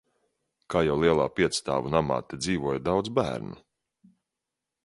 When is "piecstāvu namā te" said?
1.41-2.39